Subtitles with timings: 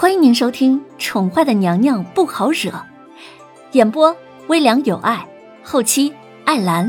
[0.00, 2.70] 欢迎您收听《宠坏的娘娘不好惹》，
[3.72, 5.28] 演播微凉有爱，
[5.64, 6.14] 后期
[6.46, 6.88] 艾兰。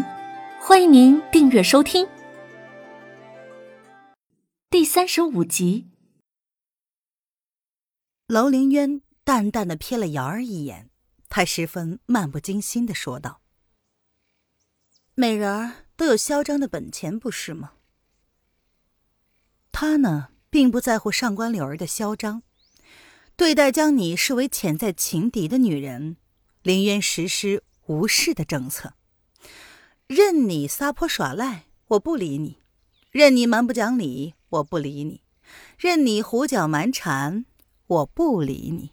[0.61, 2.07] 欢迎您订阅收听。
[4.69, 5.89] 第三十五集，
[8.27, 10.91] 楼凌渊淡淡的瞥了瑶儿一眼，
[11.29, 13.41] 他十分漫不经心的说道
[15.15, 17.71] ：“美人儿都有嚣张的本钱，不是吗？”
[19.73, 22.43] 他呢，并不在乎上官柳儿的嚣张。
[23.39, 26.17] 对待将你视为潜在情敌的女人，
[26.61, 28.95] 林渊实施无视的政策。
[30.07, 32.57] 任你撒泼耍赖，我不理你；
[33.11, 35.21] 任你蛮不讲理，我不理你；
[35.77, 37.45] 任你胡搅蛮缠，
[37.87, 38.91] 我不理你。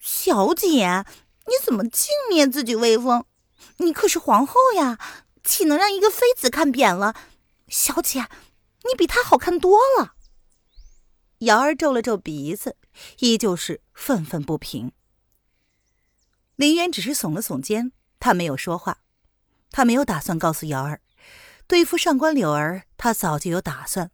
[0.00, 1.04] 小姐，
[1.46, 3.24] 你怎么净灭自己威风？
[3.76, 4.98] 你可是皇后呀，
[5.44, 7.14] 岂能让一个妃子看扁了？
[7.68, 8.26] 小姐，
[8.82, 10.16] 你比她好看多了。
[11.38, 12.76] 瑶儿皱了皱鼻子，
[13.18, 14.92] 依旧是愤愤不平。
[16.56, 18.98] 林渊只是耸了耸肩，他没有说话。
[19.70, 21.00] 他没有打算告诉瑶儿，
[21.66, 24.12] 对付上官柳儿，他早就有打算。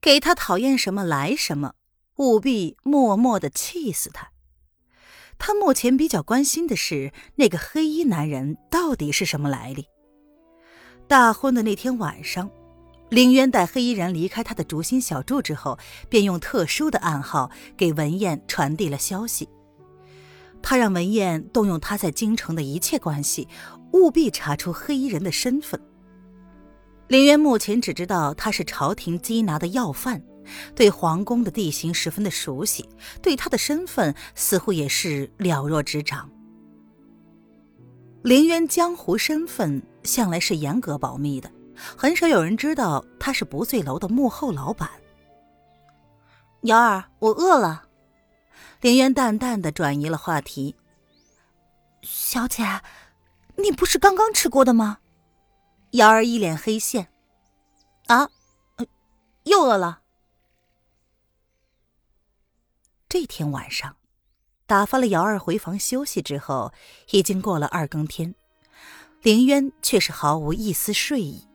[0.00, 1.74] 给他讨厌什么来什么，
[2.16, 4.32] 务必默默的气死他。
[5.38, 9.86] 他目前比较关心的是那个黑衣男人到底是什么来历。
[11.08, 12.50] 大婚的那天晚上。
[13.12, 19.50] 凌渊带黑衣人离开他的竹心小筑之后，便用特殊的暗号给文燕传递了消息。
[20.62, 23.46] 他让文燕动用他在京城的一切关系，
[23.92, 25.78] 务必查出黑衣人的身份。
[27.08, 30.22] 凌渊目前只知道他是朝廷缉拿的要犯，
[30.74, 32.88] 对皇宫的地形十分的熟悉，
[33.20, 36.30] 对他的身份似乎也是了若指掌。
[38.22, 41.50] 凌渊江湖身份向来是严格保密的。
[41.74, 44.90] 很少有人知道他是不醉楼的幕后老板。
[46.62, 47.84] 瑶儿，我饿了。
[48.80, 50.74] 林渊淡淡的转移了话题。
[52.02, 52.80] 小姐，
[53.56, 54.98] 你不是刚刚吃过的吗？
[55.92, 57.08] 瑶儿一脸黑线。
[58.06, 58.28] 啊，
[59.44, 60.00] 又饿了。
[63.08, 63.96] 这天晚上，
[64.66, 66.72] 打发了瑶儿回房休息之后，
[67.10, 68.34] 已经过了二更天，
[69.22, 71.46] 林渊却是毫无一丝睡意。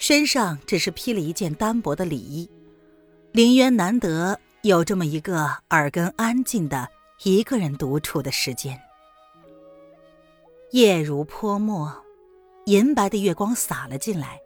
[0.00, 2.50] 身上只是披了一件单薄的里衣，
[3.32, 6.88] 林渊难得有这么一个耳根安静的
[7.22, 8.80] 一个人独处的时间。
[10.70, 11.94] 夜如泼墨，
[12.64, 14.40] 银白的月光洒了进来，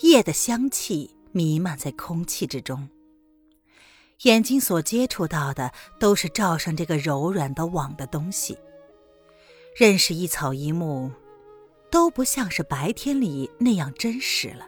[0.00, 2.88] 夜的香气弥漫在空气之中。
[4.22, 8.58] 眼睛所接触到的都是罩上这个柔软的网的东西，
[9.76, 11.12] 认识一草一木。
[11.90, 14.66] 都不像是白天里那样真实了，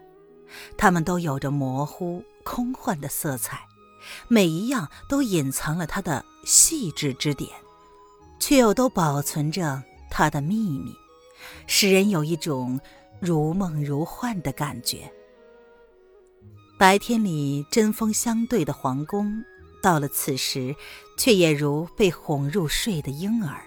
[0.77, 3.67] 它们都有着模糊、空幻的色彩，
[4.29, 7.51] 每一样都隐藏了它的细致之点，
[8.39, 10.95] 却又都保存着它的秘密，
[11.67, 12.81] 使人有一种
[13.21, 15.13] 如梦如幻的感觉。
[16.79, 19.45] 白天里针锋相对的皇宫，
[19.83, 20.75] 到了此时，
[21.17, 23.61] 却也如被哄入睡的婴儿，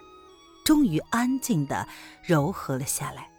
[0.63, 1.85] 终于安静的
[2.23, 3.29] 柔和了下来。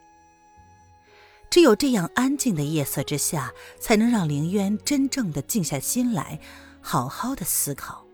[1.53, 6.41] 只有这样安静的夜色之下，才能让凌渊真正的静下心来，
[6.81, 8.07] 好好的思考。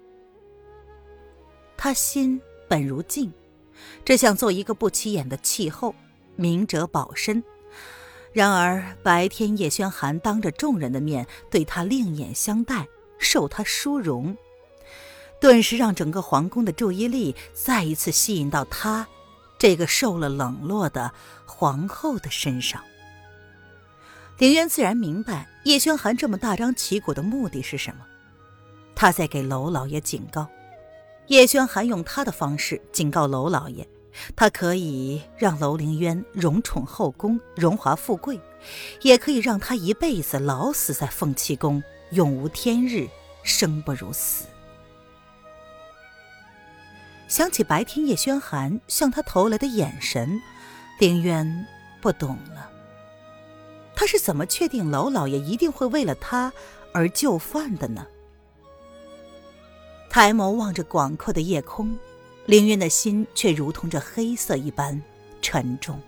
[1.77, 3.33] 他心本如镜，
[4.05, 5.95] 只想做一个不起眼的气候，
[6.35, 7.41] 明哲保身。
[8.33, 12.89] 然而白天叶轩寒当着众人的面对他另眼相待，
[13.21, 14.37] 受他殊荣，
[15.41, 19.07] 顿时让整个皇宫的注意力再一次吸引到他
[19.61, 21.13] 这个受了冷落的
[21.47, 22.83] 皇后的身上。
[24.39, 28.07] 凌渊自然明白叶轩寒这么大张旗鼓的目的是什么，
[28.95, 30.47] 他在给娄老爷警告。
[31.27, 33.85] 叶轩寒用他的方式警告娄老爷，
[34.37, 38.41] 他可以让娄凌渊荣宠后宫、荣华富贵，
[39.03, 41.83] 也可以让他一辈子老死在凤栖宫，
[42.13, 43.09] 永无天日，
[43.43, 44.47] 生不如死。
[47.27, 50.41] 想起白天叶轩寒向他投来的眼神，
[51.01, 51.67] 凌渊
[52.01, 52.71] 不懂了。
[53.99, 56.53] 他是怎么确定娄老爷一定会为了他
[56.93, 58.07] 而就范的呢？
[60.09, 61.99] 抬眸望着广阔的夜空，
[62.47, 65.03] 凌渊的心却如同这黑色一般
[65.43, 66.01] 沉重。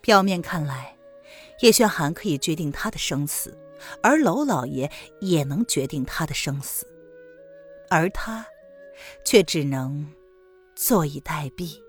[0.00, 0.96] 表面看来，
[1.60, 3.54] 叶轩寒可以决定他的生死，
[4.02, 4.90] 而娄老爷
[5.20, 6.86] 也能决定他的生死，
[7.90, 8.46] 而他，
[9.26, 10.10] 却只能
[10.74, 11.81] 坐以待毙。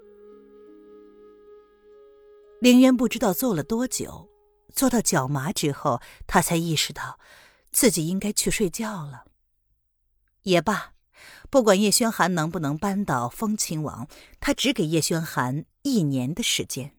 [2.63, 4.30] 凌渊不知道坐了多久，
[4.74, 7.19] 坐到脚麻之后，他才意识到
[7.74, 9.25] 自己应该去睡觉了。
[10.44, 10.94] 也罢，
[11.50, 14.07] 不管叶轩寒能不能扳倒风亲王，
[14.39, 16.95] 他只给叶轩寒一年的时间。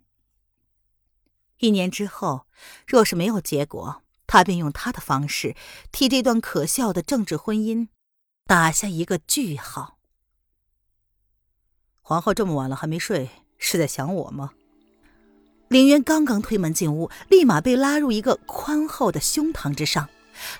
[1.60, 2.46] 一年之后，
[2.86, 5.56] 若是没有结果，他便用他的方式
[5.90, 7.88] 替这段可笑的政治婚姻
[8.44, 9.98] 打下一个句号。
[12.02, 14.52] 皇后这么晚了还没睡，是在想我吗？
[15.74, 20.08] 凌渊刚刚推门进屋，立马被拉入一个宽厚的胸膛之上。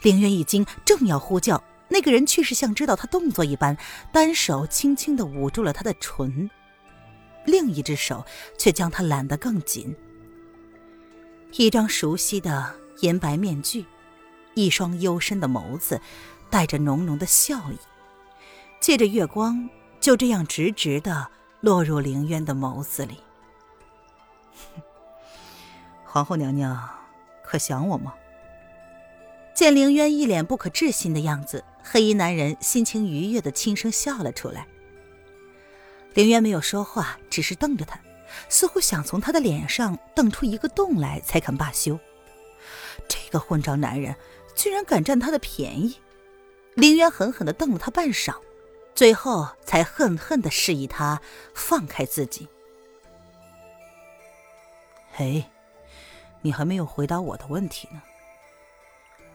[0.02, 3.78] 凌渊一惊，正要呼叫，那个人却是像知道他动作一般，
[4.10, 6.50] 单手轻轻的捂住了他的唇，
[7.44, 8.26] 另一只手
[8.58, 9.94] 却将他揽得更紧。
[11.52, 13.84] 一张熟悉的银白面具，
[14.54, 16.00] 一双幽深的眸子，
[16.50, 17.78] 带着浓浓的笑意，
[18.80, 19.70] 借着月光，
[20.00, 21.28] 就这样直直的
[21.60, 23.18] 落入凌渊的眸子里。
[26.14, 26.88] 皇后娘娘，
[27.42, 28.14] 可想我吗？
[29.52, 34.64] 见凌渊一脸不可置信的样子，黑衣男人心情愉悦的轻声笑了出来。
[36.14, 37.98] 凌渊没有说话，只是瞪着他。
[38.48, 41.98] 似乎想从他的脸上瞪出一个洞来，才肯罢休。
[43.08, 44.14] 这个混账男人
[44.54, 45.96] 居然敢占他的便宜！
[46.74, 48.36] 林渊狠狠地瞪了他半晌，
[48.94, 51.20] 最后才恨恨地示意他
[51.56, 52.46] 放开自己。
[55.10, 55.44] 嘿，
[56.44, 58.02] 你还没有回答我的问题呢。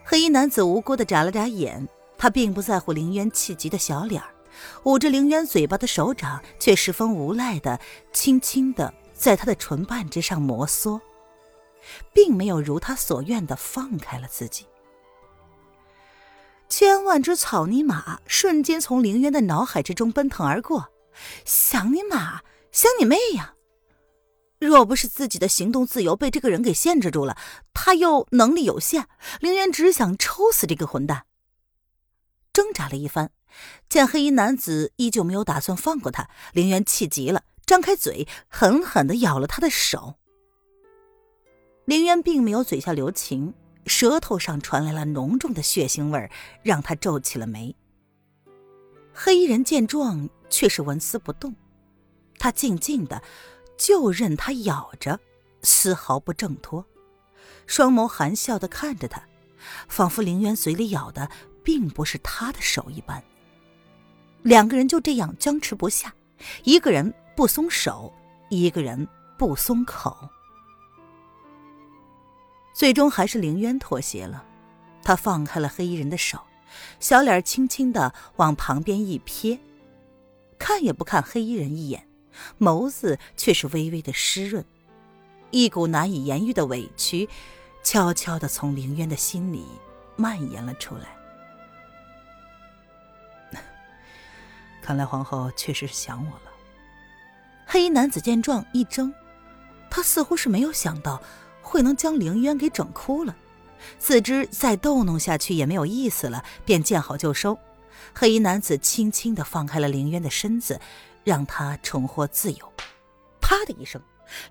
[0.04, 1.90] 黑衣男子无辜的眨了眨眼，
[2.20, 4.22] 他并不在乎林渊气急的小脸。
[4.84, 7.80] 捂着凌渊嘴巴的手掌，却十分无赖的
[8.14, 11.02] 轻轻的在他的唇瓣之上摩挲，
[12.14, 14.68] 并没有如他所愿的放开了自己。
[16.68, 20.90] 千万只草泥马瞬间从凌渊的脑海之中奔腾而过，
[21.44, 22.42] 想你妈，
[22.72, 23.56] 想你妹呀！
[24.60, 27.38] 若不是自己的行动自由被这个人给限制住了，
[27.74, 29.06] 他又能力有限，
[29.40, 31.26] 凌渊只想抽死这个混蛋。
[32.54, 33.32] 挣扎了一番。
[33.90, 40.16] 见黑衣男子依旧没有打算放过他，凌渊气急了，张开嘴，狠狠的咬了他的手。
[41.86, 43.56] 凌渊并没有嘴下留情，
[43.88, 46.30] 舌头上传来了浓重的血腥味
[46.62, 47.76] 让他皱起了眉。
[49.12, 51.56] 黑衣人见状，却是纹丝不动，
[52.38, 53.24] 他静静的，
[53.80, 55.18] 就任他咬着，
[55.62, 56.86] 丝毫不挣脱，
[57.66, 59.24] 双眸含笑的看着他，
[59.88, 61.32] 仿佛凌渊嘴里咬的
[61.64, 63.24] 并不是他的手一般。
[64.44, 66.14] 两个人就这样僵持不下，
[66.66, 68.14] 一个人不松手，
[68.50, 70.30] 一个人不松口。
[72.74, 74.44] 最终还是凌渊妥协了，
[75.04, 76.38] 他放开了黑衣人的手，
[77.00, 79.58] 小脸轻轻的往旁边一瞥，
[80.58, 82.09] 看也不看黑衣人一眼，
[82.60, 84.64] 眸子却是微微的湿润，
[85.52, 87.28] 一股难以言喻的委屈，
[87.84, 89.66] 悄悄的从凌渊的心里
[90.16, 91.16] 蔓延了出来。
[94.82, 96.52] 看来皇后确实是想我了。
[97.66, 99.14] 黑衣男子见状一怔，
[99.90, 101.22] 他似乎是没有想到
[101.62, 103.36] 会能将凌渊给整哭了，
[104.00, 107.58] 自知再逗弄下去也没有意思了，便见好就收。
[108.16, 110.82] 黑衣男子轻轻的放开了凌渊的身子，
[111.24, 112.74] 让他重获自由。
[113.42, 114.02] 啪的一声，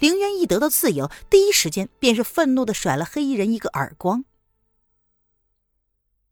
[0.01, 4.25] 凌渊一得到自由，第一时间便是愤怒的甩了黑衣人一个耳光。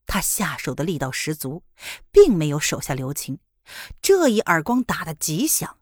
[0.07, 1.63] 他下手的力道十足，
[2.11, 3.39] 并没有手下留情。
[4.01, 5.79] 这一耳光打得极响，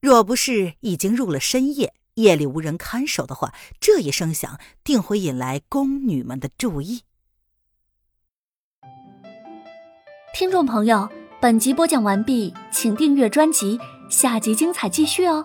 [0.00, 7.02] 若不是已经入了深夜，夜里无人看守的话，这一声响定会引来宫女们的注意。
[10.34, 15.44] 听众朋友，本集播讲完毕，请订阅专辑，下集精彩继续哦。